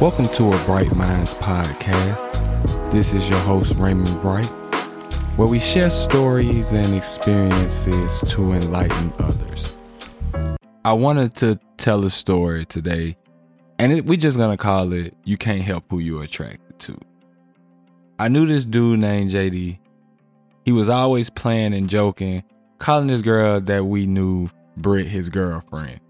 Welcome 0.00 0.30
to 0.30 0.54
a 0.54 0.64
Bright 0.64 0.96
Minds 0.96 1.34
podcast. 1.34 2.90
This 2.90 3.12
is 3.12 3.28
your 3.28 3.38
host, 3.40 3.76
Raymond 3.76 4.18
Bright, 4.22 4.46
where 5.36 5.46
we 5.46 5.58
share 5.58 5.90
stories 5.90 6.72
and 6.72 6.94
experiences 6.94 8.24
to 8.28 8.52
enlighten 8.52 9.12
others. 9.18 9.76
I 10.86 10.94
wanted 10.94 11.34
to 11.36 11.60
tell 11.76 12.02
a 12.06 12.08
story 12.08 12.64
today, 12.64 13.18
and 13.78 13.92
it, 13.92 14.06
we're 14.06 14.16
just 14.16 14.38
going 14.38 14.56
to 14.56 14.56
call 14.56 14.90
it 14.94 15.14
You 15.24 15.36
Can't 15.36 15.60
Help 15.60 15.84
Who 15.90 15.98
You're 15.98 16.22
Attracted 16.22 16.78
to. 16.78 16.98
I 18.18 18.28
knew 18.28 18.46
this 18.46 18.64
dude 18.64 19.00
named 19.00 19.32
JD. 19.32 19.80
He 20.64 20.72
was 20.72 20.88
always 20.88 21.28
playing 21.28 21.74
and 21.74 21.90
joking, 21.90 22.42
calling 22.78 23.08
this 23.08 23.20
girl 23.20 23.60
that 23.60 23.84
we 23.84 24.06
knew 24.06 24.48
Britt 24.78 25.08
his 25.08 25.28
girlfriend. 25.28 26.00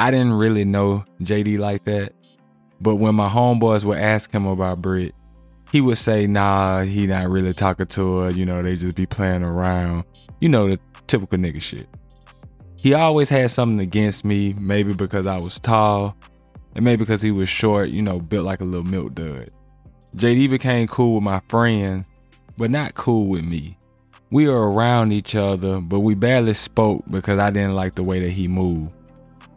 I 0.00 0.10
didn't 0.10 0.32
really 0.32 0.64
know 0.64 1.04
JD 1.22 1.60
like 1.60 1.84
that, 1.84 2.12
but 2.80 2.96
when 2.96 3.14
my 3.14 3.28
homeboys 3.28 3.84
would 3.84 3.98
ask 3.98 4.30
him 4.30 4.46
about 4.46 4.80
Britt, 4.80 5.14
he 5.70 5.80
would 5.80 5.98
say, 5.98 6.26
nah, 6.26 6.82
he 6.82 7.06
not 7.06 7.28
really 7.28 7.52
talking 7.52 7.86
to 7.86 8.18
her. 8.18 8.30
You 8.30 8.46
know, 8.46 8.62
they 8.62 8.76
just 8.76 8.96
be 8.96 9.06
playing 9.06 9.42
around. 9.42 10.04
You 10.40 10.48
know, 10.48 10.68
the 10.68 10.80
typical 11.06 11.38
nigga 11.38 11.60
shit. 11.60 11.88
He 12.76 12.94
always 12.94 13.28
had 13.28 13.50
something 13.50 13.78
against 13.78 14.24
me, 14.24 14.54
maybe 14.54 14.94
because 14.94 15.26
I 15.26 15.36
was 15.36 15.60
tall, 15.60 16.16
and 16.74 16.84
maybe 16.84 17.00
because 17.00 17.20
he 17.20 17.30
was 17.30 17.48
short, 17.48 17.90
you 17.90 18.00
know, 18.00 18.18
built 18.18 18.46
like 18.46 18.60
a 18.60 18.64
little 18.64 18.86
milk 18.86 19.14
dud. 19.14 19.50
JD 20.16 20.50
became 20.50 20.88
cool 20.88 21.14
with 21.14 21.22
my 21.22 21.40
friends, 21.48 22.08
but 22.56 22.70
not 22.70 22.94
cool 22.94 23.28
with 23.28 23.44
me. 23.44 23.76
We 24.30 24.48
were 24.48 24.72
around 24.72 25.12
each 25.12 25.34
other, 25.34 25.80
but 25.80 26.00
we 26.00 26.14
barely 26.14 26.54
spoke 26.54 27.04
because 27.10 27.38
I 27.38 27.50
didn't 27.50 27.74
like 27.74 27.96
the 27.96 28.02
way 28.02 28.20
that 28.20 28.30
he 28.30 28.48
moved. 28.48 28.94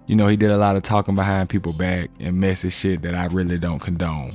You 0.06 0.16
know, 0.16 0.28
he 0.28 0.36
did 0.36 0.52
a 0.52 0.58
lot 0.58 0.76
of 0.76 0.84
talking 0.84 1.16
behind 1.16 1.50
people 1.50 1.74
back 1.74 2.10
and 2.20 2.40
messy 2.40 2.70
shit 2.70 3.02
that 3.04 3.16
I 3.16 3.26
really 3.28 3.58
don't 3.58 3.80
condone. 3.80 4.34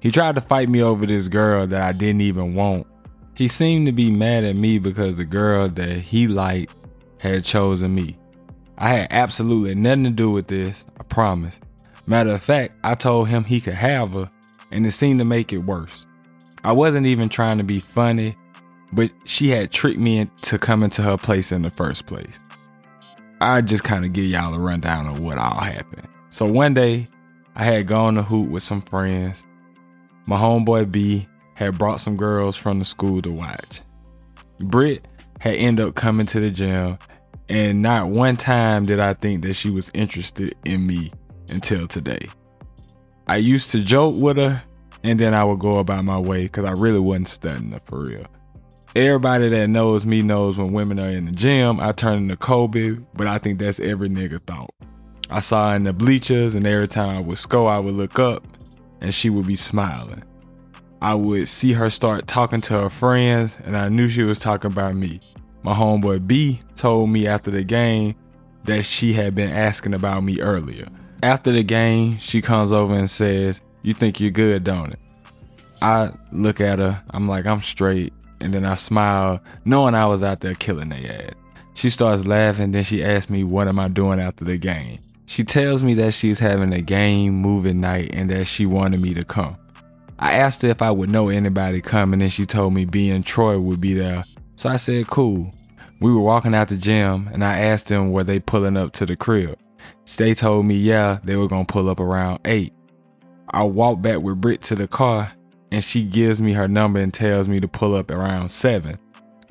He 0.00 0.10
tried 0.10 0.34
to 0.34 0.40
fight 0.40 0.68
me 0.68 0.82
over 0.82 1.06
this 1.06 1.28
girl 1.28 1.66
that 1.66 1.82
I 1.82 1.92
didn't 1.92 2.22
even 2.22 2.54
want. 2.54 2.86
He 3.34 3.48
seemed 3.48 3.86
to 3.86 3.92
be 3.92 4.10
mad 4.10 4.44
at 4.44 4.56
me 4.56 4.78
because 4.78 5.16
the 5.16 5.24
girl 5.24 5.68
that 5.68 5.98
he 5.98 6.28
liked 6.28 6.74
had 7.18 7.44
chosen 7.44 7.94
me. 7.94 8.16
I 8.76 8.88
had 8.88 9.08
absolutely 9.10 9.74
nothing 9.74 10.04
to 10.04 10.10
do 10.10 10.30
with 10.30 10.46
this, 10.46 10.84
I 10.98 11.02
promise. 11.04 11.60
Matter 12.06 12.32
of 12.32 12.42
fact, 12.42 12.78
I 12.82 12.94
told 12.94 13.28
him 13.28 13.44
he 13.44 13.60
could 13.60 13.74
have 13.74 14.12
her, 14.12 14.30
and 14.70 14.86
it 14.86 14.92
seemed 14.92 15.20
to 15.20 15.24
make 15.24 15.52
it 15.52 15.58
worse. 15.58 16.06
I 16.64 16.72
wasn't 16.72 17.06
even 17.06 17.28
trying 17.28 17.58
to 17.58 17.64
be 17.64 17.80
funny, 17.80 18.36
but 18.92 19.10
she 19.24 19.50
had 19.50 19.70
tricked 19.70 20.00
me 20.00 20.18
into 20.18 20.58
coming 20.58 20.90
to 20.90 21.02
her 21.02 21.16
place 21.16 21.52
in 21.52 21.62
the 21.62 21.70
first 21.70 22.06
place. 22.06 22.38
I 23.40 23.62
just 23.62 23.84
kind 23.84 24.04
of 24.04 24.12
give 24.12 24.26
y'all 24.26 24.54
a 24.54 24.58
rundown 24.58 25.06
of 25.06 25.20
what 25.20 25.38
all 25.38 25.60
happened. 25.60 26.06
So 26.28 26.44
one 26.44 26.74
day, 26.74 27.06
I 27.56 27.64
had 27.64 27.86
gone 27.86 28.14
to 28.16 28.22
hoot 28.22 28.50
with 28.50 28.62
some 28.62 28.82
friends. 28.82 29.46
My 30.26 30.36
homeboy 30.36 30.92
B 30.92 31.26
had 31.54 31.78
brought 31.78 32.00
some 32.00 32.16
girls 32.16 32.56
from 32.56 32.78
the 32.78 32.84
school 32.84 33.22
to 33.22 33.30
watch. 33.30 33.80
Britt 34.60 35.06
had 35.40 35.54
ended 35.54 35.86
up 35.86 35.94
coming 35.94 36.26
to 36.26 36.40
the 36.40 36.50
gym, 36.50 36.98
and 37.48 37.80
not 37.80 38.08
one 38.08 38.36
time 38.36 38.84
did 38.84 39.00
I 39.00 39.14
think 39.14 39.42
that 39.42 39.54
she 39.54 39.70
was 39.70 39.90
interested 39.94 40.54
in 40.64 40.86
me 40.86 41.10
until 41.48 41.86
today. 41.88 42.26
I 43.26 43.36
used 43.36 43.72
to 43.72 43.82
joke 43.82 44.16
with 44.16 44.36
her, 44.36 44.62
and 45.02 45.18
then 45.18 45.32
I 45.32 45.44
would 45.44 45.60
go 45.60 45.78
about 45.78 46.04
my 46.04 46.18
way 46.18 46.42
because 46.42 46.66
I 46.66 46.72
really 46.72 47.00
wasn't 47.00 47.28
studying 47.28 47.72
her 47.72 47.80
for 47.84 48.00
real. 48.04 48.26
Everybody 48.96 49.48
that 49.50 49.68
knows 49.68 50.04
me 50.04 50.20
knows 50.20 50.58
when 50.58 50.72
women 50.72 50.98
are 50.98 51.08
in 51.08 51.26
the 51.26 51.30
gym, 51.30 51.78
I 51.78 51.92
turn 51.92 52.18
into 52.18 52.36
Kobe, 52.36 52.96
but 53.14 53.28
I 53.28 53.38
think 53.38 53.60
that's 53.60 53.78
every 53.78 54.08
nigga 54.08 54.42
thought. 54.42 54.74
I 55.30 55.38
saw 55.38 55.70
her 55.70 55.76
in 55.76 55.84
the 55.84 55.92
bleachers, 55.92 56.56
and 56.56 56.66
every 56.66 56.88
time 56.88 57.16
I 57.16 57.20
would 57.20 57.38
score, 57.38 57.70
I 57.70 57.78
would 57.78 57.94
look 57.94 58.18
up 58.18 58.44
and 59.00 59.14
she 59.14 59.30
would 59.30 59.46
be 59.46 59.54
smiling. 59.54 60.24
I 61.00 61.14
would 61.14 61.46
see 61.46 61.72
her 61.74 61.88
start 61.88 62.26
talking 62.26 62.60
to 62.62 62.80
her 62.80 62.90
friends, 62.90 63.56
and 63.64 63.76
I 63.76 63.90
knew 63.90 64.08
she 64.08 64.24
was 64.24 64.40
talking 64.40 64.72
about 64.72 64.96
me. 64.96 65.20
My 65.62 65.72
homeboy 65.72 66.26
B 66.26 66.60
told 66.74 67.10
me 67.10 67.28
after 67.28 67.52
the 67.52 67.62
game 67.62 68.16
that 68.64 68.84
she 68.84 69.12
had 69.12 69.36
been 69.36 69.50
asking 69.50 69.94
about 69.94 70.24
me 70.24 70.40
earlier. 70.40 70.88
After 71.22 71.52
the 71.52 71.62
game, 71.62 72.18
she 72.18 72.42
comes 72.42 72.72
over 72.72 72.94
and 72.94 73.08
says, 73.08 73.64
You 73.82 73.94
think 73.94 74.18
you're 74.18 74.32
good, 74.32 74.64
don't 74.64 74.92
it? 74.92 74.98
I 75.80 76.10
look 76.32 76.60
at 76.60 76.80
her, 76.80 77.00
I'm 77.10 77.28
like, 77.28 77.46
I'm 77.46 77.62
straight 77.62 78.12
and 78.40 78.52
then 78.52 78.64
I 78.64 78.74
smiled, 78.74 79.40
knowing 79.64 79.94
I 79.94 80.06
was 80.06 80.22
out 80.22 80.40
there 80.40 80.54
killing 80.54 80.90
their 80.90 81.28
ass. 81.28 81.34
She 81.74 81.90
starts 81.90 82.26
laughing, 82.26 82.72
then 82.72 82.84
she 82.84 83.02
asks 83.02 83.30
me, 83.30 83.44
What 83.44 83.68
am 83.68 83.78
I 83.78 83.88
doing 83.88 84.20
after 84.20 84.44
the 84.44 84.58
game? 84.58 84.98
She 85.26 85.44
tells 85.44 85.82
me 85.82 85.94
that 85.94 86.12
she's 86.12 86.38
having 86.38 86.72
a 86.72 86.82
game 86.82 87.34
moving 87.34 87.80
night 87.80 88.10
and 88.12 88.28
that 88.30 88.46
she 88.46 88.66
wanted 88.66 89.00
me 89.00 89.14
to 89.14 89.24
come. 89.24 89.56
I 90.18 90.32
asked 90.32 90.62
her 90.62 90.68
if 90.68 90.82
I 90.82 90.90
would 90.90 91.08
know 91.08 91.28
anybody 91.28 91.80
coming, 91.80 92.20
and 92.20 92.32
she 92.32 92.44
told 92.46 92.74
me 92.74 92.84
B 92.84 93.10
and 93.10 93.24
Troy 93.24 93.58
would 93.58 93.80
be 93.80 93.94
there. 93.94 94.24
So 94.56 94.68
I 94.68 94.76
said, 94.76 95.06
Cool. 95.06 95.50
We 96.00 96.12
were 96.12 96.20
walking 96.20 96.54
out 96.54 96.68
the 96.68 96.78
gym, 96.78 97.28
and 97.32 97.44
I 97.44 97.58
asked 97.58 97.88
them 97.88 98.10
were 98.10 98.24
they 98.24 98.40
pulling 98.40 98.76
up 98.76 98.92
to 98.94 99.06
the 99.06 99.16
crib. 99.16 99.58
They 100.16 100.34
told 100.34 100.66
me, 100.66 100.74
yeah, 100.74 101.18
they 101.24 101.36
were 101.36 101.46
gonna 101.46 101.64
pull 101.64 101.88
up 101.88 102.00
around 102.00 102.40
8. 102.44 102.72
I 103.50 103.64
walked 103.64 104.02
back 104.02 104.20
with 104.20 104.40
Britt 104.40 104.62
to 104.62 104.74
the 104.74 104.88
car, 104.88 105.32
and 105.70 105.82
she 105.82 106.04
gives 106.04 106.40
me 106.40 106.52
her 106.52 106.68
number 106.68 107.00
and 107.00 107.12
tells 107.12 107.48
me 107.48 107.60
to 107.60 107.68
pull 107.68 107.94
up 107.94 108.10
around 108.10 108.50
7. 108.50 108.98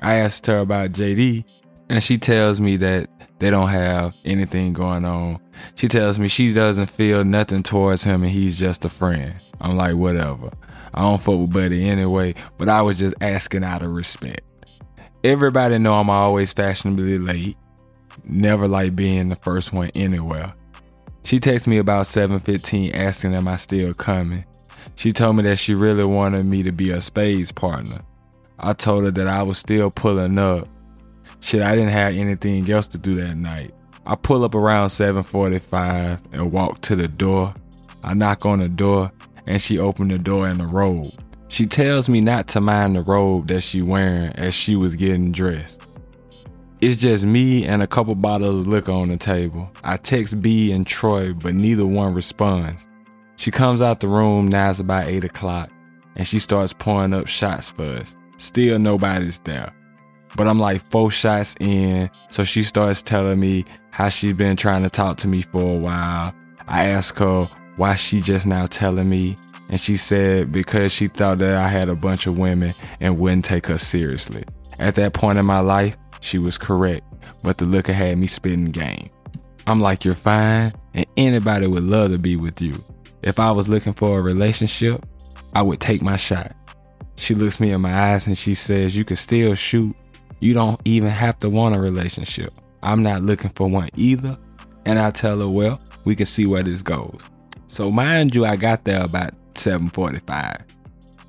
I 0.02 0.14
asked 0.16 0.46
her 0.46 0.58
about 0.58 0.90
JD 0.90 1.44
and 1.88 2.02
she 2.02 2.18
tells 2.18 2.60
me 2.60 2.76
that 2.78 3.08
they 3.38 3.50
don't 3.50 3.68
have 3.68 4.14
anything 4.24 4.72
going 4.72 5.04
on. 5.04 5.38
She 5.74 5.88
tells 5.88 6.18
me 6.18 6.28
she 6.28 6.52
doesn't 6.52 6.86
feel 6.86 7.24
nothing 7.24 7.62
towards 7.62 8.04
him 8.04 8.22
and 8.22 8.30
he's 8.30 8.58
just 8.58 8.84
a 8.84 8.88
friend. 8.88 9.34
I'm 9.60 9.76
like, 9.76 9.96
whatever. 9.96 10.50
I 10.92 11.02
don't 11.02 11.20
fuck 11.20 11.38
with 11.38 11.52
Buddy 11.52 11.88
anyway, 11.88 12.34
but 12.58 12.68
I 12.68 12.82
was 12.82 12.98
just 12.98 13.14
asking 13.20 13.64
out 13.64 13.82
of 13.82 13.90
respect. 13.90 14.42
Everybody 15.22 15.78
know 15.78 15.94
I'm 15.94 16.10
always 16.10 16.52
fashionably 16.52 17.18
late. 17.18 17.56
Never 18.24 18.66
like 18.66 18.96
being 18.96 19.28
the 19.28 19.36
first 19.36 19.72
one 19.72 19.90
anywhere. 19.94 20.54
She 21.24 21.38
texts 21.38 21.68
me 21.68 21.78
about 21.78 22.06
7:15 22.06 22.94
asking 22.94 23.34
am 23.34 23.48
I 23.48 23.56
still 23.56 23.94
coming. 23.94 24.44
She 25.00 25.12
told 25.12 25.36
me 25.36 25.44
that 25.44 25.56
she 25.56 25.72
really 25.72 26.04
wanted 26.04 26.44
me 26.44 26.62
to 26.62 26.72
be 26.72 26.90
a 26.90 27.00
spades 27.00 27.52
partner. 27.52 28.00
I 28.58 28.74
told 28.74 29.04
her 29.04 29.10
that 29.10 29.26
I 29.26 29.42
was 29.42 29.56
still 29.56 29.90
pulling 29.90 30.38
up. 30.38 30.68
Shit, 31.40 31.62
I 31.62 31.74
didn't 31.74 31.92
have 31.92 32.14
anything 32.14 32.70
else 32.70 32.86
to 32.88 32.98
do 32.98 33.14
that 33.14 33.34
night. 33.36 33.72
I 34.04 34.14
pull 34.14 34.44
up 34.44 34.54
around 34.54 34.90
7:45 34.90 36.20
and 36.32 36.52
walk 36.52 36.82
to 36.82 36.96
the 36.96 37.08
door. 37.08 37.54
I 38.04 38.12
knock 38.12 38.44
on 38.44 38.58
the 38.58 38.68
door 38.68 39.10
and 39.46 39.62
she 39.62 39.78
opened 39.78 40.10
the 40.10 40.18
door 40.18 40.46
in 40.46 40.58
the 40.58 40.66
robe. 40.66 41.14
She 41.48 41.64
tells 41.64 42.10
me 42.10 42.20
not 42.20 42.46
to 42.48 42.60
mind 42.60 42.96
the 42.96 43.00
robe 43.00 43.48
that 43.48 43.62
she 43.62 43.80
wearing 43.80 44.32
as 44.34 44.54
she 44.54 44.76
was 44.76 44.96
getting 44.96 45.32
dressed. 45.32 45.80
It's 46.82 47.00
just 47.00 47.24
me 47.24 47.64
and 47.64 47.82
a 47.82 47.86
couple 47.86 48.14
bottles 48.16 48.60
of 48.60 48.66
liquor 48.66 48.92
on 48.92 49.08
the 49.08 49.16
table. 49.16 49.70
I 49.82 49.96
text 49.96 50.42
B 50.42 50.72
and 50.72 50.86
Troy, 50.86 51.32
but 51.32 51.54
neither 51.54 51.86
one 51.86 52.12
responds. 52.12 52.86
She 53.40 53.50
comes 53.50 53.80
out 53.80 54.00
the 54.00 54.06
room 54.06 54.48
now 54.48 54.68
it's 54.68 54.80
about 54.80 55.06
8 55.06 55.24
o'clock 55.24 55.70
and 56.14 56.26
she 56.26 56.38
starts 56.38 56.74
pouring 56.74 57.14
up 57.14 57.26
shots 57.26 57.70
for 57.70 57.84
us. 57.84 58.14
Still 58.36 58.78
nobody's 58.78 59.38
there. 59.38 59.72
But 60.36 60.46
I'm 60.46 60.58
like 60.58 60.82
four 60.90 61.10
shots 61.10 61.56
in, 61.58 62.10
so 62.28 62.44
she 62.44 62.62
starts 62.62 63.00
telling 63.00 63.40
me 63.40 63.64
how 63.92 64.10
she's 64.10 64.34
been 64.34 64.58
trying 64.58 64.82
to 64.82 64.90
talk 64.90 65.16
to 65.18 65.26
me 65.26 65.40
for 65.40 65.62
a 65.62 65.78
while. 65.78 66.34
I 66.68 66.88
ask 66.88 67.16
her 67.16 67.44
why 67.78 67.94
she 67.94 68.20
just 68.20 68.44
now 68.44 68.66
telling 68.66 69.08
me, 69.08 69.38
and 69.70 69.80
she 69.80 69.96
said 69.96 70.52
because 70.52 70.92
she 70.92 71.08
thought 71.08 71.38
that 71.38 71.56
I 71.56 71.68
had 71.68 71.88
a 71.88 71.96
bunch 71.96 72.26
of 72.26 72.36
women 72.36 72.74
and 73.00 73.18
wouldn't 73.18 73.46
take 73.46 73.68
her 73.68 73.78
seriously. 73.78 74.44
At 74.78 74.96
that 74.96 75.14
point 75.14 75.38
in 75.38 75.46
my 75.46 75.60
life, 75.60 75.96
she 76.20 76.36
was 76.36 76.58
correct, 76.58 77.06
but 77.42 77.56
the 77.56 77.64
liquor 77.64 77.94
had 77.94 78.18
me 78.18 78.26
spitting 78.26 78.66
game. 78.66 79.08
I'm 79.66 79.80
like, 79.80 80.04
you're 80.04 80.14
fine, 80.14 80.74
and 80.92 81.06
anybody 81.16 81.66
would 81.66 81.84
love 81.84 82.10
to 82.10 82.18
be 82.18 82.36
with 82.36 82.60
you. 82.60 82.84
If 83.22 83.38
I 83.38 83.50
was 83.50 83.68
looking 83.68 83.92
for 83.92 84.18
a 84.18 84.22
relationship, 84.22 85.04
I 85.54 85.62
would 85.62 85.80
take 85.80 86.02
my 86.02 86.16
shot. 86.16 86.52
She 87.16 87.34
looks 87.34 87.60
me 87.60 87.72
in 87.72 87.80
my 87.80 88.12
eyes 88.12 88.26
and 88.26 88.36
she 88.36 88.54
says, 88.54 88.96
You 88.96 89.04
can 89.04 89.16
still 89.16 89.54
shoot. 89.54 89.94
You 90.40 90.54
don't 90.54 90.80
even 90.84 91.10
have 91.10 91.38
to 91.40 91.50
want 91.50 91.76
a 91.76 91.80
relationship. 91.80 92.52
I'm 92.82 93.02
not 93.02 93.22
looking 93.22 93.50
for 93.50 93.68
one 93.68 93.88
either. 93.96 94.38
And 94.86 94.98
I 94.98 95.10
tell 95.10 95.38
her, 95.40 95.48
Well, 95.48 95.80
we 96.04 96.16
can 96.16 96.26
see 96.26 96.46
where 96.46 96.62
this 96.62 96.82
goes. 96.82 97.20
So 97.66 97.90
mind 97.90 98.34
you, 98.34 98.46
I 98.46 98.56
got 98.56 98.84
there 98.84 99.04
about 99.04 99.32
745. 99.54 100.64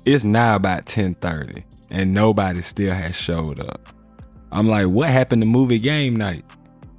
It's 0.04 0.24
now 0.24 0.56
about 0.56 0.88
1030 0.88 1.64
and 1.90 2.14
nobody 2.14 2.62
still 2.62 2.94
has 2.94 3.14
showed 3.14 3.60
up. 3.60 3.88
I'm 4.50 4.66
like, 4.66 4.86
what 4.86 5.10
happened 5.10 5.42
to 5.42 5.46
movie 5.46 5.78
game 5.78 6.16
night? 6.16 6.44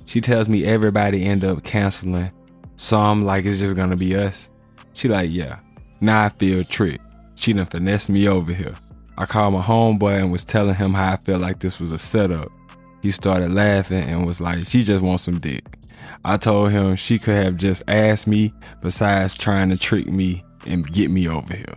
She 0.05 0.21
tells 0.21 0.47
me 0.47 0.65
everybody 0.65 1.25
end 1.25 1.43
up 1.43 1.63
canceling. 1.63 2.31
So 2.75 2.99
I'm 2.99 3.23
like, 3.23 3.45
it's 3.45 3.59
just 3.59 3.75
gonna 3.75 3.95
be 3.95 4.15
us. 4.15 4.49
She 4.93 5.07
like, 5.07 5.29
yeah. 5.31 5.59
Now 6.01 6.23
I 6.23 6.29
feel 6.29 6.63
tricked. 6.63 7.13
She 7.35 7.53
done 7.53 7.65
finessed 7.65 8.09
me 8.09 8.27
over 8.27 8.53
here. 8.53 8.75
I 9.17 9.25
called 9.25 9.53
my 9.53 9.61
homeboy 9.61 10.19
and 10.19 10.31
was 10.31 10.43
telling 10.43 10.75
him 10.75 10.93
how 10.93 11.13
I 11.13 11.17
felt 11.17 11.41
like 11.41 11.59
this 11.59 11.79
was 11.79 11.91
a 11.91 11.99
setup. 11.99 12.51
He 13.01 13.11
started 13.11 13.51
laughing 13.51 14.03
and 14.03 14.25
was 14.25 14.41
like, 14.41 14.65
she 14.65 14.83
just 14.83 15.03
wants 15.03 15.23
some 15.23 15.39
dick. 15.39 15.77
I 16.25 16.37
told 16.37 16.71
him 16.71 16.95
she 16.95 17.19
could 17.19 17.35
have 17.35 17.57
just 17.57 17.83
asked 17.87 18.27
me 18.27 18.53
besides 18.81 19.35
trying 19.35 19.69
to 19.69 19.77
trick 19.77 20.07
me 20.07 20.43
and 20.65 20.89
get 20.91 21.11
me 21.11 21.27
over 21.27 21.53
here. 21.55 21.75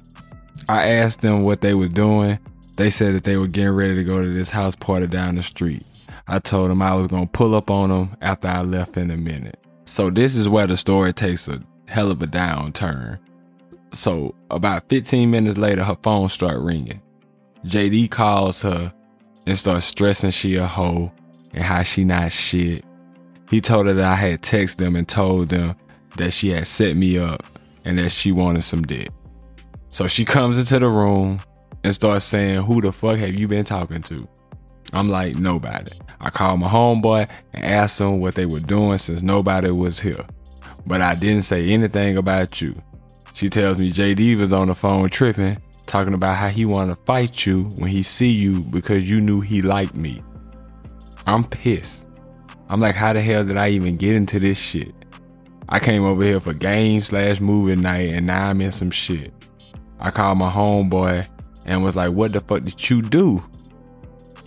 I 0.69 0.89
asked 0.89 1.21
them 1.21 1.43
what 1.43 1.61
they 1.61 1.75
were 1.75 1.89
doing. 1.89 2.39
They 2.77 2.91
said 2.91 3.15
that 3.15 3.25
they 3.25 3.37
were 3.37 3.49
getting 3.49 3.75
ready 3.75 3.97
to 3.97 4.05
go 4.05 4.23
to 4.23 4.33
this 4.33 4.51
house 4.51 4.77
party 4.77 5.07
down 5.07 5.35
the 5.37 5.43
street. 5.43 5.85
I 6.29 6.39
told 6.39 6.71
them 6.71 6.83
I 6.83 6.95
was 6.95 7.07
gonna 7.07 7.27
pull 7.27 7.55
up 7.55 7.71
on 7.71 7.91
them 7.91 8.17
after 8.21 8.49
I 8.49 8.63
left 8.63 8.97
in 8.97 9.11
a 9.11 9.17
minute. 9.17 9.59
So 9.85 10.11
this 10.11 10.37
is 10.37 10.49
where 10.49 10.67
the 10.67 10.77
story 10.77 11.13
takes 11.13 11.49
a 11.49 11.61
hell 11.89 12.11
of 12.11 12.23
a 12.23 12.27
downturn. 12.27 13.19
So 13.93 14.35
about 14.51 14.89
15 14.89 15.31
minutes 15.31 15.57
later, 15.57 15.85
her 15.85 15.97
phone 16.03 16.29
start 16.29 16.59
ringing. 16.61 17.01
JD 17.65 18.11
calls 18.11 18.63
her 18.63 18.93
and 19.47 19.59
starts 19.59 19.87
stressing 19.87 20.31
she 20.31 20.57
a 20.57 20.67
hoe 20.67 21.13
and 21.55 21.63
how 21.63 21.83
she 21.83 22.05
not 22.05 22.33
shit. 22.33 22.85
He 23.51 23.61
told 23.61 23.87
her 23.87 23.95
that 23.95 24.05
I 24.05 24.15
had 24.15 24.43
texted 24.43 24.77
them 24.77 24.97
and 24.97 25.09
told 25.09 25.49
them 25.49 25.77
that 26.17 26.33
she 26.33 26.51
had 26.51 26.67
set 26.67 26.97
me 26.97 27.19
up 27.19 27.45
and 27.85 27.99
that 27.99 28.11
she 28.11 28.33
wanted 28.33 28.63
some 28.63 28.83
dick. 28.83 29.09
So 29.89 30.09
she 30.09 30.25
comes 30.25 30.59
into 30.59 30.79
the 30.79 30.89
room 30.89 31.41
and 31.85 31.95
starts 31.95 32.25
saying, 32.25 32.63
Who 32.63 32.81
the 32.81 32.93
fuck 32.93 33.19
have 33.19 33.35
you 33.35 33.49
been 33.49 33.65
talking 33.65 34.03
to? 34.03 34.29
I'm 34.93 35.09
like, 35.09 35.37
Nobody. 35.37 35.93
I 36.21 36.31
called 36.31 36.61
my 36.61 36.69
homeboy 36.69 37.29
and 37.53 37.65
asked 37.65 38.01
him 38.01 38.21
what 38.21 38.35
they 38.35 38.47
were 38.47 38.61
doing 38.61 38.99
since 38.99 39.23
nobody 39.23 39.71
was 39.71 40.01
here. 40.01 40.25
But 40.87 41.03
I 41.03 41.15
didn't 41.15 41.43
say 41.43 41.69
anything 41.69 42.17
about 42.17 42.61
you. 42.63 42.75
She 43.33 43.49
tells 43.51 43.79
me 43.79 43.93
JD 43.93 44.39
was 44.39 44.53
on 44.53 44.69
the 44.69 44.75
phone 44.75 45.09
tripping, 45.11 45.59
talking 45.87 46.15
about 46.15 46.37
how 46.37 46.49
he 46.49 46.65
wanted 46.65 46.97
to 46.97 47.03
fight 47.03 47.45
you 47.45 47.65
when 47.77 47.91
he 47.91 48.03
see 48.03 48.31
you 48.31 48.65
because 48.65 49.11
you 49.11 49.21
knew 49.21 49.41
he 49.41 49.63
liked 49.63 49.95
me. 49.95 50.23
I'm 51.27 51.45
pissed. 51.45 52.07
I'm 52.69 52.81
like, 52.81 52.95
how 52.95 53.13
the 53.13 53.21
hell 53.21 53.45
did 53.45 53.57
I 53.57 53.71
even 53.71 53.97
get 53.97 54.15
into 54.15 54.39
this 54.39 54.59
shit? 54.59 54.95
I 55.69 55.81
came 55.81 56.05
over 56.05 56.23
here 56.23 56.41
for 56.41 56.55
game 56.55 57.03
slash 57.03 57.41
movie 57.41 57.77
night 57.77 58.11
and 58.11 58.27
now 58.27 58.51
I'm 58.51 58.61
in 58.61 58.73
some 58.73 58.91
shit. 58.91 59.33
I 59.99 60.11
called 60.11 60.39
my 60.39 60.51
homeboy 60.51 61.27
and 61.67 61.83
was 61.83 61.97
like, 61.97 62.13
what 62.13 62.33
the 62.33 62.41
fuck 62.41 62.65
did 62.65 62.89
you 62.89 63.03
do? 63.03 63.45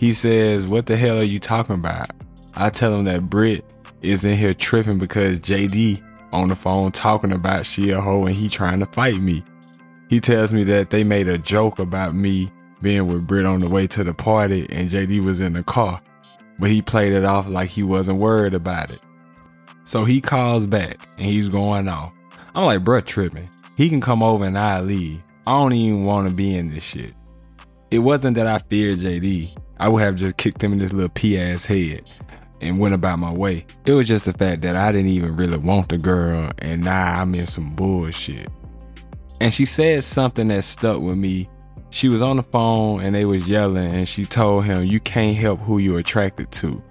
He 0.00 0.14
says, 0.14 0.66
What 0.66 0.86
the 0.86 0.96
hell 0.96 1.18
are 1.18 1.22
you 1.22 1.38
talking 1.38 1.74
about? 1.74 2.10
I 2.56 2.70
tell 2.70 2.94
him 2.94 3.04
that 3.04 3.28
Britt 3.28 3.66
is 4.00 4.24
in 4.24 4.34
here 4.38 4.54
tripping 4.54 4.98
because 4.98 5.38
JD 5.40 6.02
on 6.32 6.48
the 6.48 6.56
phone 6.56 6.92
talking 6.92 7.32
about 7.32 7.66
she 7.66 7.90
a 7.90 8.00
hoe 8.00 8.24
and 8.24 8.34
he 8.34 8.48
trying 8.48 8.80
to 8.80 8.86
fight 8.86 9.20
me. 9.20 9.42
He 10.08 10.20
tells 10.20 10.52
me 10.52 10.64
that 10.64 10.90
they 10.90 11.04
made 11.04 11.28
a 11.28 11.38
joke 11.38 11.78
about 11.78 12.14
me 12.14 12.50
being 12.82 13.06
with 13.06 13.26
Britt 13.26 13.46
on 13.46 13.60
the 13.60 13.68
way 13.68 13.86
to 13.88 14.02
the 14.02 14.14
party 14.14 14.66
and 14.70 14.90
JD 14.90 15.24
was 15.24 15.40
in 15.40 15.52
the 15.52 15.62
car, 15.62 16.00
but 16.58 16.70
he 16.70 16.82
played 16.82 17.12
it 17.12 17.24
off 17.24 17.48
like 17.48 17.68
he 17.68 17.82
wasn't 17.82 18.18
worried 18.18 18.54
about 18.54 18.90
it. 18.90 19.00
So 19.84 20.04
he 20.04 20.20
calls 20.20 20.66
back 20.66 21.08
and 21.16 21.26
he's 21.26 21.48
going 21.48 21.88
off. 21.88 22.12
I'm 22.54 22.64
like, 22.64 22.80
bruh, 22.80 23.04
tripping. 23.04 23.48
He 23.76 23.88
can 23.88 24.00
come 24.00 24.22
over 24.22 24.44
and 24.44 24.58
I 24.58 24.80
leave. 24.80 25.22
I 25.46 25.52
don't 25.52 25.72
even 25.72 26.04
want 26.04 26.28
to 26.28 26.34
be 26.34 26.54
in 26.54 26.70
this 26.70 26.84
shit. 26.84 27.14
It 27.90 28.00
wasn't 28.00 28.36
that 28.36 28.46
I 28.46 28.58
feared 28.58 29.00
JD. 29.00 29.56
I 29.78 29.88
would 29.88 30.02
have 30.02 30.16
just 30.16 30.36
kicked 30.36 30.62
him 30.62 30.72
in 30.72 30.78
this 30.78 30.92
little 30.92 31.08
pee 31.08 31.40
ass 31.40 31.64
head 31.64 32.08
and 32.60 32.78
went 32.78 32.94
about 32.94 33.18
my 33.18 33.32
way. 33.32 33.64
It 33.86 33.92
was 33.92 34.08
just 34.08 34.24
the 34.24 34.32
fact 34.32 34.62
that 34.62 34.76
I 34.76 34.92
didn't 34.92 35.08
even 35.08 35.36
really 35.36 35.58
want 35.58 35.88
the 35.88 35.98
girl 35.98 36.50
and 36.58 36.84
now 36.84 37.20
I'm 37.20 37.34
in 37.34 37.46
some 37.46 37.74
bullshit. 37.74 38.50
And 39.40 39.52
she 39.52 39.64
said 39.64 40.04
something 40.04 40.48
that 40.48 40.64
stuck 40.64 41.00
with 41.00 41.16
me. 41.16 41.48
She 41.90 42.08
was 42.08 42.22
on 42.22 42.36
the 42.36 42.42
phone 42.42 43.00
and 43.00 43.14
they 43.14 43.24
was 43.24 43.48
yelling 43.48 43.94
and 43.94 44.06
she 44.06 44.24
told 44.24 44.64
him, 44.64 44.84
You 44.84 45.00
can't 45.00 45.36
help 45.36 45.60
who 45.60 45.78
you're 45.78 45.98
attracted 45.98 46.50
to. 46.52 46.82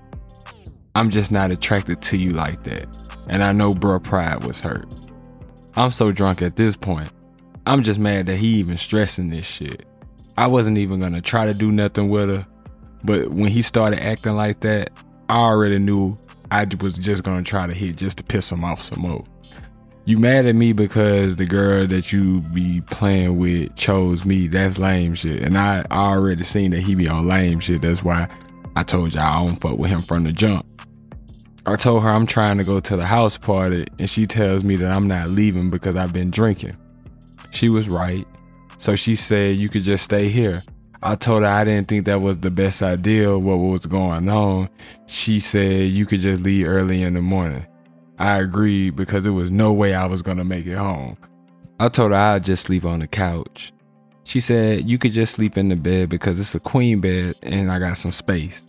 I'm 0.95 1.09
just 1.09 1.31
not 1.31 1.51
attracted 1.51 2.01
to 2.03 2.17
you 2.17 2.31
like 2.31 2.63
that. 2.63 2.87
And 3.29 3.43
I 3.43 3.51
know 3.51 3.73
bruh 3.73 4.03
pride 4.03 4.43
was 4.43 4.59
hurt. 4.59 4.93
I'm 5.75 5.91
so 5.91 6.11
drunk 6.11 6.41
at 6.41 6.55
this 6.55 6.75
point. 6.75 7.11
I'm 7.65 7.83
just 7.83 7.99
mad 7.99 8.25
that 8.25 8.37
he 8.37 8.47
even 8.55 8.77
stressing 8.77 9.29
this 9.29 9.45
shit. 9.45 9.85
I 10.37 10.47
wasn't 10.47 10.77
even 10.79 10.99
gonna 10.99 11.21
try 11.21 11.45
to 11.45 11.53
do 11.53 11.71
nothing 11.71 12.09
with 12.09 12.29
her. 12.29 12.47
But 13.03 13.29
when 13.29 13.49
he 13.49 13.61
started 13.61 14.01
acting 14.01 14.35
like 14.35 14.61
that, 14.61 14.89
I 15.29 15.37
already 15.37 15.77
knew 15.77 16.17
I 16.51 16.65
was 16.81 16.97
just 16.97 17.23
gonna 17.23 17.43
try 17.43 17.67
to 17.67 17.73
hit 17.73 17.95
just 17.95 18.17
to 18.17 18.23
piss 18.23 18.51
him 18.51 18.63
off 18.63 18.81
some 18.81 19.01
more. 19.01 19.23
You 20.05 20.17
mad 20.17 20.47
at 20.47 20.55
me 20.55 20.73
because 20.73 21.35
the 21.35 21.45
girl 21.45 21.85
that 21.85 22.11
you 22.11 22.41
be 22.41 22.81
playing 22.81 23.37
with 23.37 23.75
chose 23.75 24.25
me? 24.25 24.47
That's 24.47 24.79
lame 24.79 25.13
shit. 25.13 25.43
And 25.43 25.55
I 25.55 25.85
already 25.91 26.43
seen 26.43 26.71
that 26.71 26.79
he 26.79 26.95
be 26.95 27.07
on 27.07 27.27
lame 27.27 27.59
shit. 27.59 27.83
That's 27.83 28.03
why 28.03 28.27
I 28.75 28.81
told 28.81 29.13
y'all 29.13 29.23
I 29.23 29.45
don't 29.45 29.61
fuck 29.61 29.77
with 29.77 29.91
him 29.91 30.01
from 30.01 30.23
the 30.23 30.31
jump. 30.31 30.65
I 31.67 31.75
told 31.75 32.01
her 32.01 32.09
I'm 32.09 32.25
trying 32.25 32.57
to 32.57 32.63
go 32.63 32.79
to 32.79 32.95
the 32.95 33.05
house 33.05 33.37
party, 33.37 33.85
and 33.99 34.09
she 34.09 34.25
tells 34.25 34.63
me 34.63 34.77
that 34.77 34.91
I'm 34.91 35.07
not 35.07 35.29
leaving 35.29 35.69
because 35.69 35.95
I've 35.95 36.11
been 36.11 36.31
drinking. 36.31 36.75
She 37.51 37.69
was 37.69 37.87
right. 37.87 38.25
So 38.79 38.95
she 38.95 39.15
said, 39.15 39.57
You 39.57 39.69
could 39.69 39.83
just 39.83 40.03
stay 40.03 40.29
here. 40.29 40.63
I 41.01 41.15
told 41.15 41.43
her 41.43 41.49
I 41.49 41.63
didn't 41.63 41.87
think 41.87 42.05
that 42.05 42.21
was 42.21 42.39
the 42.39 42.51
best 42.51 42.83
idea 42.83 43.37
what 43.37 43.55
was 43.55 43.85
going 43.85 44.27
on. 44.27 44.69
She 45.05 45.39
said 45.39 45.89
you 45.89 46.05
could 46.05 46.19
just 46.19 46.43
leave 46.43 46.67
early 46.67 47.03
in 47.03 47.13
the 47.13 47.21
morning. 47.21 47.65
I 48.17 48.39
agreed 48.39 48.97
because 48.97 49.23
there 49.23 49.31
was 49.31 49.49
no 49.49 49.71
way 49.71 49.93
I 49.93 50.07
was 50.07 50.21
gonna 50.21 50.43
make 50.43 50.65
it 50.65 50.75
home. 50.75 51.17
I 51.79 51.87
told 51.87 52.11
her 52.11 52.17
I'd 52.17 52.43
just 52.43 52.65
sleep 52.65 52.83
on 52.83 52.99
the 52.99 53.07
couch. 53.07 53.71
She 54.25 54.41
said 54.41 54.89
you 54.89 54.97
could 54.97 55.13
just 55.13 55.35
sleep 55.35 55.57
in 55.57 55.69
the 55.69 55.77
bed 55.77 56.09
because 56.09 56.37
it's 56.37 56.53
a 56.53 56.59
queen 56.59 56.99
bed 56.99 57.35
and 57.43 57.71
I 57.71 57.79
got 57.79 57.97
some 57.97 58.11
space. 58.11 58.61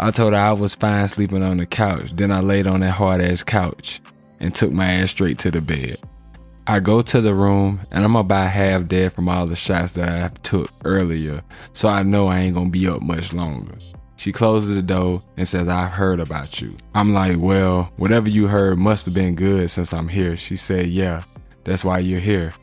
I 0.00 0.10
told 0.10 0.32
her 0.32 0.38
I 0.40 0.52
was 0.52 0.74
fine 0.74 1.06
sleeping 1.06 1.44
on 1.44 1.58
the 1.58 1.66
couch. 1.66 2.10
Then 2.14 2.32
I 2.32 2.40
laid 2.40 2.66
on 2.66 2.80
that 2.80 2.90
hard 2.90 3.20
ass 3.20 3.44
couch 3.44 4.00
and 4.40 4.52
took 4.52 4.72
my 4.72 4.90
ass 4.90 5.10
straight 5.10 5.38
to 5.40 5.52
the 5.52 5.60
bed. 5.60 5.98
I 6.70 6.78
go 6.78 7.02
to 7.02 7.20
the 7.20 7.34
room 7.34 7.80
and 7.90 8.04
I'm 8.04 8.14
about 8.14 8.48
half 8.48 8.86
dead 8.86 9.12
from 9.12 9.28
all 9.28 9.44
the 9.44 9.56
shots 9.56 9.90
that 9.94 10.08
I 10.08 10.28
took 10.42 10.70
earlier, 10.84 11.42
so 11.72 11.88
I 11.88 12.04
know 12.04 12.28
I 12.28 12.38
ain't 12.38 12.54
gonna 12.54 12.70
be 12.70 12.86
up 12.86 13.02
much 13.02 13.32
longer. 13.32 13.74
She 14.14 14.30
closes 14.30 14.76
the 14.76 14.82
door 14.82 15.20
and 15.36 15.48
says, 15.48 15.66
I've 15.66 15.90
heard 15.90 16.20
about 16.20 16.60
you. 16.60 16.76
I'm 16.94 17.12
like, 17.12 17.38
well, 17.40 17.88
whatever 17.96 18.30
you 18.30 18.46
heard 18.46 18.78
must 18.78 19.04
have 19.06 19.16
been 19.16 19.34
good 19.34 19.68
since 19.68 19.92
I'm 19.92 20.06
here. 20.06 20.36
She 20.36 20.54
said, 20.54 20.86
yeah, 20.86 21.24
that's 21.64 21.84
why 21.84 21.98
you're 21.98 22.20
here. 22.20 22.54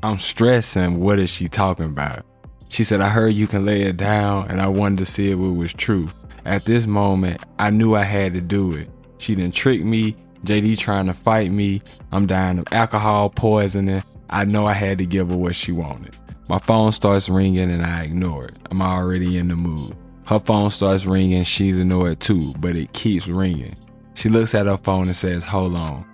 I'm 0.00 0.20
stressing, 0.20 1.00
what 1.00 1.18
is 1.18 1.28
she 1.28 1.48
talking 1.48 1.86
about? 1.86 2.24
She 2.68 2.84
said, 2.84 3.00
I 3.00 3.08
heard 3.08 3.34
you 3.34 3.48
can 3.48 3.64
lay 3.64 3.82
it 3.82 3.96
down 3.96 4.48
and 4.48 4.60
I 4.60 4.68
wanted 4.68 4.98
to 4.98 5.06
see 5.06 5.32
if 5.32 5.40
it 5.40 5.56
was 5.56 5.72
true. 5.72 6.08
At 6.44 6.66
this 6.66 6.86
moment, 6.86 7.42
I 7.58 7.70
knew 7.70 7.96
I 7.96 8.04
had 8.04 8.32
to 8.34 8.40
do 8.40 8.76
it. 8.76 8.88
She 9.18 9.34
didn't 9.34 9.56
trick 9.56 9.82
me 9.82 10.14
JD 10.46 10.78
trying 10.78 11.06
to 11.06 11.14
fight 11.14 11.50
me. 11.50 11.82
I'm 12.12 12.26
dying 12.26 12.58
of 12.58 12.68
alcohol 12.72 13.30
poisoning. 13.30 14.02
I 14.30 14.44
know 14.44 14.66
I 14.66 14.72
had 14.72 14.98
to 14.98 15.06
give 15.06 15.30
her 15.30 15.36
what 15.36 15.54
she 15.54 15.72
wanted. 15.72 16.16
My 16.48 16.58
phone 16.58 16.92
starts 16.92 17.28
ringing 17.28 17.70
and 17.70 17.84
I 17.84 18.04
ignore 18.04 18.44
it. 18.44 18.56
I'm 18.70 18.80
already 18.80 19.38
in 19.38 19.48
the 19.48 19.56
mood. 19.56 19.96
Her 20.26 20.38
phone 20.40 20.70
starts 20.70 21.06
ringing, 21.06 21.44
she's 21.44 21.78
annoyed 21.78 22.20
too, 22.20 22.52
but 22.60 22.76
it 22.76 22.92
keeps 22.92 23.28
ringing. 23.28 23.74
She 24.14 24.28
looks 24.28 24.54
at 24.54 24.66
her 24.66 24.76
phone 24.76 25.06
and 25.08 25.16
says, 25.16 25.44
Hold 25.44 25.76
on. 25.76 26.04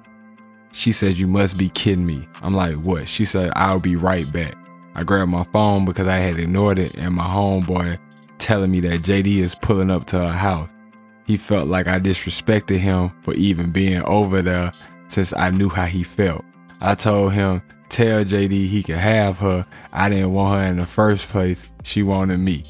She 0.73 0.93
says, 0.93 1.21
You 1.21 1.27
must 1.27 1.57
be 1.57 1.69
kidding 1.71 2.05
me. 2.05 2.27
I'm 2.43 2.55
like, 2.55 2.77
What? 2.77 3.09
She 3.09 3.25
said, 3.25 3.53
I'll 3.57 3.81
be 3.81 3.97
right 3.97 4.31
back. 4.33 4.55
I 4.95 5.05
grab 5.05 5.29
my 5.29 5.45
phone 5.45 5.85
because 5.85 6.07
I 6.07 6.17
had 6.17 6.39
ignored 6.39 6.79
it, 6.79 6.95
and 6.97 7.15
my 7.15 7.27
homeboy 7.27 7.99
telling 8.39 8.71
me 8.71 8.81
that 8.81 9.01
JD 9.01 9.39
is 9.39 9.55
pulling 9.55 9.91
up 9.91 10.07
to 10.07 10.19
her 10.19 10.33
house. 10.33 10.69
He 11.27 11.37
felt 11.37 11.69
like 11.69 11.89
I 11.89 11.99
disrespected 11.99 12.79
him 12.79 13.11
for 13.23 13.35
even 13.35 13.71
being 13.71 14.03
over 14.03 14.43
there 14.43 14.73
since 15.09 15.33
I 15.33 15.51
knew 15.51 15.69
how 15.69 15.87
he 15.87 16.03
felt. 16.03 16.45
I 16.81 16.95
told 16.95 17.33
him, 17.33 17.63
tell 17.89 18.25
JD 18.25 18.51
he 18.51 18.83
could 18.83 18.97
have 18.97 19.39
her. 19.39 19.65
I 19.93 20.09
didn't 20.09 20.33
want 20.33 20.55
her 20.55 20.67
in 20.69 20.77
the 20.79 20.87
first 20.87 21.29
place. 21.29 21.67
She 21.85 22.03
wanted 22.03 22.39
me. 22.39 22.65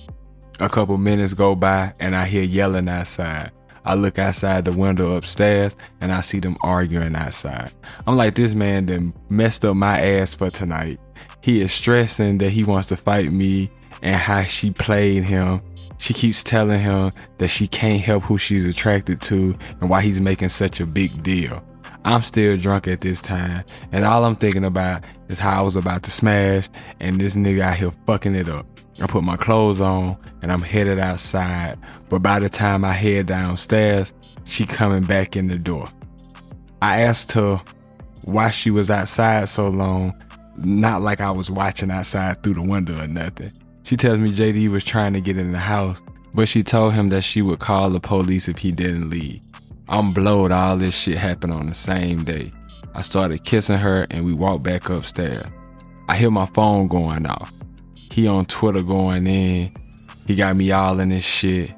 A 0.61 0.69
couple 0.69 0.99
minutes 0.99 1.35
go 1.35 1.55
by 1.55 1.93
and 1.99 2.15
I 2.15 2.27
hear 2.27 2.43
yelling 2.43 2.89
outside. 2.89 3.53
I 3.85 3.95
look 3.95 4.19
outside 4.19 4.65
the 4.65 4.73
window 4.73 5.17
upstairs 5.17 5.77
and 6.01 6.13
I 6.13 6.21
see 6.21 6.39
them 6.39 6.57
arguing 6.63 7.17
outside. 7.17 7.73
I'm 8.07 8.17
like, 8.17 8.35
this 8.35 8.55
man 8.55 8.87
done 8.87 9.13
messed 9.29 9.65
up 9.65 9.75
my 9.75 10.01
ass 10.01 10.35
for 10.35 10.51
tonight. 10.51 11.01
He 11.43 11.61
is 11.61 11.73
stressing 11.73 12.39
that 12.39 12.51
he 12.51 12.65
wants 12.65 12.89
to 12.89 12.97
fight 12.97 13.31
me 13.33 13.71
and 14.01 14.17
how 14.17 14.45
she 14.45 14.71
played 14.71 15.25
him 15.25 15.61
she 16.03 16.15
keeps 16.15 16.43
telling 16.43 16.81
him 16.81 17.13
that 17.39 17.47
she 17.47 17.69
can't 17.69 18.03
help 18.03 18.25
who 18.25 18.37
she's 18.37 18.67
attracted 18.67 19.21
to 19.21 19.55
and 19.81 19.89
why 19.89 20.03
he's 20.03 20.21
making 20.21 20.49
such 20.49 20.81
a 20.81 20.87
big 20.87 21.23
deal. 21.23 21.65
I'm 22.05 22.23
still 22.23 22.57
drunk 22.57 22.89
at 22.89 23.03
this 23.03 23.21
time, 23.21 23.63
and 23.93 24.05
all 24.05 24.25
I'm 24.25 24.35
thinking 24.35 24.65
about 24.65 25.05
is 25.29 25.39
how 25.39 25.61
I 25.61 25.63
was 25.63 25.77
about 25.77 26.03
to 26.03 26.11
smash, 26.11 26.69
and 26.99 27.21
this 27.21 27.37
nigga 27.37 27.61
out 27.61 27.77
here 27.77 27.93
fucking 28.05 28.35
it 28.35 28.49
up. 28.49 28.67
I 29.01 29.07
put 29.07 29.23
my 29.23 29.37
clothes 29.37 29.81
on 29.81 30.19
and 30.43 30.51
I'm 30.51 30.63
headed 30.63 30.99
outside, 30.99 31.79
but 32.11 32.19
by 32.19 32.41
the 32.41 32.49
time 32.49 32.85
I 32.85 32.93
head 32.95 33.27
downstairs, 33.27 34.13
she 34.45 34.67
coming 34.67 35.05
back 35.05 35.37
in 35.37 35.47
the 35.47 35.57
door. 35.57 35.89
I 36.83 37.03
asked 37.03 37.31
her 37.33 37.61
why 38.25 38.51
she 38.51 38.73
was 38.73 38.91
outside 38.91 39.49
so 39.49 39.69
long, 39.69 40.21
not 40.65 41.03
like 41.03 41.21
I 41.21 41.31
was 41.31 41.51
watching 41.51 41.91
outside 41.91 42.43
through 42.43 42.55
the 42.55 42.63
window 42.63 43.03
or 43.03 43.09
nothing. 43.09 43.53
She 43.85 43.97
tells 43.97 44.19
me 44.19 44.33
JD 44.33 44.71
was 44.71 44.85
trying 44.85 45.13
to 45.15 45.21
get 45.21 45.37
in 45.37 45.53
the 45.53 45.59
house, 45.59 46.01
but 46.35 46.49
she 46.49 46.63
told 46.63 46.95
him 46.95 47.09
that 47.09 47.23
she 47.23 47.43
would 47.43 47.59
call 47.59 47.91
the 47.91 48.01
police 48.01 48.49
if 48.49 48.59
he 48.59 48.73
didn't 48.73 49.11
leave. 49.11 49.41
I'm 49.89 50.13
blowed 50.13 50.53
all 50.53 50.77
this 50.77 50.97
shit 50.97 51.19
happened 51.19 51.53
on 51.53 51.67
the 51.67 51.75
same 51.75 52.25
day. 52.25 52.51
I 52.95 53.03
started 53.03 53.45
kissing 53.45 53.79
her 53.79 54.07
and 54.11 54.25
we 54.25 54.33
walked 54.33 54.63
back 54.63 54.89
upstairs. 54.89 55.45
I 56.09 56.17
hear 56.17 56.31
my 56.31 56.47
phone 56.47 56.89
going 56.89 57.27
off. 57.27 57.53
He 58.11 58.29
on 58.29 58.45
Twitter 58.47 58.83
going 58.83 59.27
in. 59.27 59.73
He 60.27 60.35
got 60.35 60.57
me 60.57 60.71
all 60.71 61.01
in 61.01 61.09
this 61.09 61.25
shit. 61.25 61.75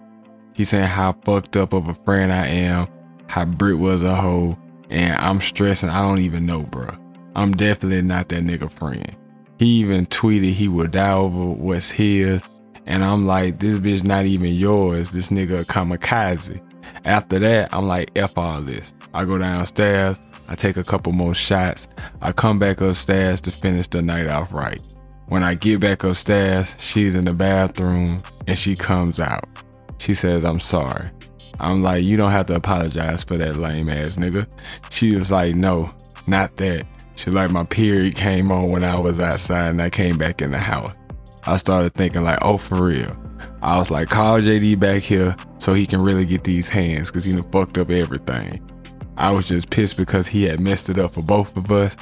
He 0.55 0.65
saying 0.65 0.89
how 0.89 1.13
fucked 1.25 1.57
up 1.57 1.73
of 1.73 1.89
a 1.89 1.95
friend 1.95 2.33
I 2.33 2.47
am, 2.47 2.89
how 3.27 3.45
Britt 3.45 3.79
was 3.79 4.03
a 4.03 4.15
hoe, 4.15 4.59
and 4.91 5.17
I'm 5.17 5.41
stressing. 5.41 5.89
I 5.89 6.03
don't 6.03 6.21
even 6.21 6.47
know, 6.47 6.63
bro. 6.63 6.97
I'm 7.35 7.53
definitely 7.53 8.03
not 8.03 8.29
that 8.29 8.43
nigga 8.43 8.71
friend. 8.71 9.17
He 9.59 9.81
even 9.81 10.07
tweeted 10.07 10.53
he 10.53 10.69
would 10.69 10.93
die 10.93 11.13
over 11.13 11.51
what's 11.51 11.91
his. 11.91 12.43
And 12.87 13.03
I'm 13.03 13.27
like, 13.27 13.59
this 13.61 13.79
bitch 13.79 14.05
not 14.05 14.27
even 14.27 14.55
yours. 14.55 15.11
This 15.11 15.31
nigga 15.31 15.65
kamikaze. 15.65 16.61
After 17.05 17.39
that, 17.39 17.73
I'm 17.73 17.87
like, 17.87 18.11
F 18.17 18.37
all 18.37 18.61
this. 18.61 18.93
I 19.13 19.25
go 19.25 19.39
downstairs. 19.39 20.21
I 20.49 20.55
take 20.55 20.77
a 20.77 20.85
couple 20.85 21.13
more 21.13 21.35
shots. 21.35 21.89
I 22.21 22.33
come 22.33 22.59
back 22.59 22.81
upstairs 22.81 23.41
to 23.43 23.51
finish 23.51 23.87
the 23.87 24.03
night 24.03 24.29
off 24.29 24.53
right. 24.53 24.81
When 25.29 25.43
I 25.43 25.55
get 25.55 25.81
back 25.81 26.05
upstairs, 26.05 26.75
she's 26.79 27.15
in 27.15 27.25
the 27.25 27.33
bathroom 27.33 28.23
and 28.47 28.59
she 28.59 28.77
comes 28.77 29.21
out. 29.21 29.45
She 29.99 30.13
says, 30.15 30.45
I'm 30.45 30.61
sorry. 30.61 31.11
I'm 31.61 31.83
like, 31.83 32.05
you 32.05 32.17
don't 32.17 32.33
have 32.33 32.47
to 32.47 32.57
apologize 32.57 33.25
for 33.25 33.39
that 33.39 33.57
lame 33.57 33.89
ass 33.89 34.17
nigga. 34.17 34.51
She 34.91 35.09
is 35.09 35.31
like, 35.31 35.55
no, 35.55 35.95
not 36.27 36.57
that. 36.59 36.87
She 37.17 37.31
like 37.31 37.51
my 37.51 37.65
period 37.65 38.17
came 38.17 38.51
on 38.51 38.71
when 38.71 38.85
I 38.85 38.99
was 38.99 39.21
outside 39.21 39.71
and 39.71 39.81
I 39.81 39.91
came 39.91 40.19
back 40.19 40.43
in 40.43 40.51
the 40.51 40.59
house. 40.59 40.95
I 41.47 41.57
started 41.59 41.95
thinking 41.95 42.25
like, 42.25 42.39
oh, 42.43 42.57
for 42.57 42.85
real. 42.87 43.17
I 43.63 43.79
was 43.79 43.91
like, 43.91 44.09
call 44.09 44.41
JD 44.41 44.79
back 44.81 45.03
here 45.03 45.35
so 45.59 45.75
he 45.75 45.87
can 45.87 46.03
really 46.03 46.25
get 46.25 46.45
these 46.45 46.69
hands 46.69 47.11
because 47.11 47.25
he 47.25 47.33
done 47.33 47.51
fucked 47.51 47.79
up 47.79 47.91
everything. 47.91 48.61
I 49.17 49.31
was 49.31 49.47
just 49.47 49.71
pissed 49.71 49.97
because 49.97 50.27
he 50.27 50.45
had 50.45 50.61
messed 50.61 50.89
it 50.89 50.99
up 50.99 51.15
for 51.15 51.23
both 51.23 51.57
of 51.57 51.71
us. 51.71 51.97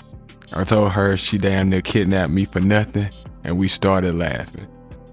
I 0.54 0.64
told 0.64 0.92
her 0.92 1.16
she 1.16 1.38
damn 1.38 1.70
near 1.70 1.82
kidnapped 1.82 2.32
me 2.32 2.44
for 2.44 2.60
nothing 2.60 3.10
and 3.44 3.58
we 3.58 3.68
started 3.68 4.14
laughing. 4.14 4.66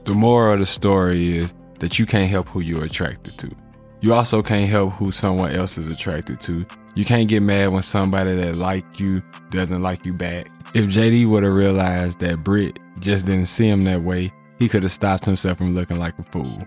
The 0.06 0.13
moral 0.13 0.53
of 0.53 0.60
the 0.60 0.65
story 0.65 1.38
is 1.38 1.53
that 1.79 2.00
you 2.00 2.06
can't 2.06 2.29
help 2.29 2.48
who 2.48 2.62
you're 2.62 2.86
attracted 2.86 3.38
to. 3.39 3.51
You 4.01 4.13
also 4.13 4.41
can't 4.41 4.70
help 4.70 4.94
who 4.94 5.12
someone 5.12 5.51
else 5.51 5.77
is 5.77 5.88
attracted 5.88 6.39
to. 6.41 6.65
You 6.96 7.05
can't 7.05 7.29
get 7.29 7.41
mad 7.41 7.69
when 7.69 7.81
somebody 7.81 8.34
that 8.36 8.55
like 8.55 9.00
you 9.00 9.22
doesn't 9.51 9.81
like 9.81 10.05
you 10.05 10.13
back. 10.13 10.48
If 10.74 10.86
JD 10.86 11.27
would 11.27 11.43
have 11.43 11.53
realized 11.53 12.19
that 12.19 12.43
Britt 12.43 12.79
just 13.00 13.25
didn't 13.25 13.48
see 13.48 13.67
him 13.67 13.84
that 13.86 14.01
way, 14.01 14.31
he 14.58 14.67
could 14.67 14.84
have 14.84 14.91
stopped 14.91 15.25
himself 15.25 15.58
from 15.58 15.75
looking 15.75 16.00
like 16.00 16.17
a 16.19 16.24
fool. 16.24 16.58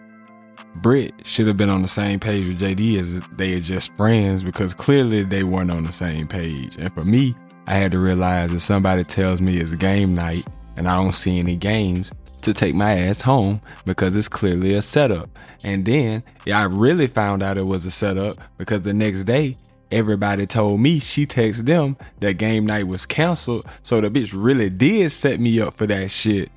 Britt 0.76 1.14
should 1.26 1.46
have 1.46 1.58
been 1.58 1.68
on 1.68 1.82
the 1.82 1.88
same 1.88 2.18
page 2.18 2.46
with 2.46 2.60
JD 2.60 2.98
as 2.98 3.20
they 3.28 3.54
are 3.54 3.60
just 3.60 3.94
friends 3.96 4.42
because 4.42 4.72
clearly 4.72 5.22
they 5.22 5.44
weren't 5.44 5.70
on 5.70 5.84
the 5.84 5.92
same 5.92 6.26
page. 6.26 6.76
And 6.76 6.92
for 6.94 7.04
me, 7.04 7.34
I 7.66 7.74
had 7.74 7.92
to 7.92 7.98
realize 7.98 8.52
if 8.52 8.62
somebody 8.62 9.04
tells 9.04 9.40
me 9.40 9.58
it's 9.58 9.74
game 9.74 10.14
night 10.14 10.46
and 10.76 10.88
I 10.88 10.96
don't 10.96 11.14
see 11.14 11.38
any 11.38 11.56
games, 11.56 12.10
to 12.42 12.52
take 12.52 12.74
my 12.74 12.98
ass 12.98 13.22
home 13.22 13.60
because 13.86 14.14
it's 14.16 14.28
clearly 14.28 14.74
a 14.74 14.82
setup. 14.82 15.30
And 15.64 15.84
then 15.84 16.22
yeah, 16.44 16.60
I 16.60 16.64
really 16.64 17.06
found 17.06 17.42
out 17.42 17.56
it 17.56 17.66
was 17.66 17.86
a 17.86 17.90
setup 17.90 18.38
because 18.58 18.82
the 18.82 18.92
next 18.92 19.24
day 19.24 19.56
everybody 19.92 20.46
told 20.46 20.80
me 20.80 20.98
she 20.98 21.26
texted 21.26 21.66
them 21.66 21.96
that 22.20 22.34
game 22.34 22.66
night 22.66 22.86
was 22.86 23.06
canceled. 23.06 23.66
So 23.82 24.00
the 24.00 24.10
bitch 24.10 24.32
really 24.34 24.70
did 24.70 25.10
set 25.10 25.40
me 25.40 25.60
up 25.60 25.76
for 25.76 25.86
that 25.86 26.10
shit. 26.10 26.50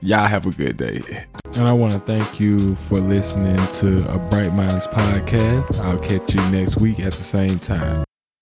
Y'all 0.00 0.26
have 0.26 0.46
a 0.46 0.50
good 0.50 0.76
day. 0.76 1.00
And 1.54 1.66
I 1.66 1.72
want 1.72 1.94
to 1.94 1.98
thank 1.98 2.38
you 2.38 2.74
for 2.74 3.00
listening 3.00 3.56
to 3.78 4.12
a 4.12 4.18
Bright 4.18 4.52
Minds 4.52 4.86
podcast. 4.86 5.78
I'll 5.78 5.98
catch 5.98 6.34
you 6.34 6.40
next 6.50 6.76
week 6.76 7.00
at 7.00 7.12
the 7.12 7.24
same 7.24 7.58
time. 7.58 8.05